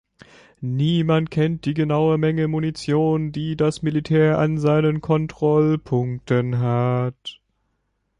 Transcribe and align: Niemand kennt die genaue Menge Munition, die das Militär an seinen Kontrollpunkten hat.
Niemand 0.61 1.29
kennt 1.29 1.65
die 1.65 1.75
genaue 1.75 2.17
Menge 2.17 2.47
Munition, 2.47 3.31
die 3.31 3.55
das 3.55 3.83
Militär 3.83 4.39
an 4.39 4.57
seinen 4.57 4.99
Kontrollpunkten 4.99 6.57
hat. 6.57 7.39